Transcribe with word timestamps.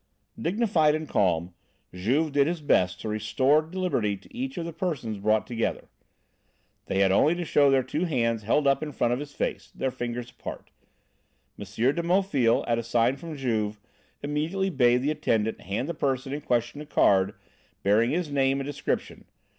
Dignified 0.39 0.95
and 0.95 1.07
calm, 1.07 1.53
Juve 1.93 2.31
did 2.31 2.47
his 2.47 2.59
best 2.59 2.99
to 3.01 3.07
restore 3.07 3.61
liberty 3.61 4.17
to 4.17 4.35
each 4.35 4.57
of 4.57 4.65
the 4.65 4.73
persons 4.73 5.19
brought 5.19 5.45
together. 5.45 5.89
They 6.87 7.01
had 7.01 7.11
only 7.11 7.35
to 7.35 7.45
show 7.45 7.69
their 7.69 7.83
two 7.83 8.05
hands 8.05 8.41
held 8.41 8.65
up 8.65 8.81
in 8.81 8.93
front 8.93 9.13
of 9.13 9.19
the 9.19 9.27
face, 9.27 9.69
the 9.75 9.91
fingers 9.91 10.31
apart. 10.31 10.71
M. 11.59 11.65
de 11.67 12.01
Maufil, 12.01 12.65
at 12.67 12.79
a 12.79 12.83
sign 12.83 13.15
from 13.15 13.37
Juve, 13.37 13.79
immediately 14.23 14.71
bade 14.71 15.03
the 15.03 15.11
attendant 15.11 15.61
hand 15.61 15.87
the 15.87 15.93
person 15.93 16.33
in 16.33 16.41
question 16.41 16.81
a 16.81 16.87
card 16.87 17.35
bearing 17.83 18.09
his 18.09 18.31
name 18.31 18.59
and 18.59 18.65
description. 18.65 19.25